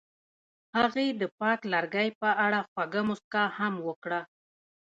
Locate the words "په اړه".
2.21-2.59